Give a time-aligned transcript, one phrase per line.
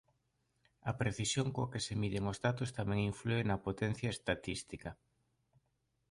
[0.89, 4.89] A precisión coa que se miden os datos tamén inflúe na potencia estatística.